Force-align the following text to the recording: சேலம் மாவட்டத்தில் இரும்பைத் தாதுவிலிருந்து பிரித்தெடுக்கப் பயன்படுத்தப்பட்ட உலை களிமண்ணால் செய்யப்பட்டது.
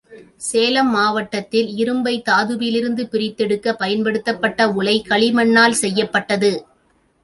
சேலம் 0.37 0.89
மாவட்டத்தில் 0.89 1.69
இரும்பைத் 1.75 2.25
தாதுவிலிருந்து 2.29 3.05
பிரித்தெடுக்கப் 3.11 3.79
பயன்படுத்தப்பட்ட 3.79 4.69
உலை 4.71 4.97
களிமண்ணால் 5.09 5.81
செய்யப்பட்டது. 5.83 6.51